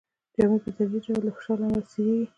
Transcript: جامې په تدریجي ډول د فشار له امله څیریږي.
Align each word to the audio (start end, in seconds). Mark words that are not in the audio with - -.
جامې 0.35 0.57
په 0.63 0.69
تدریجي 0.75 1.09
ډول 1.15 1.23
د 1.25 1.29
فشار 1.37 1.57
له 1.59 1.65
امله 1.67 1.81
څیریږي. 1.91 2.25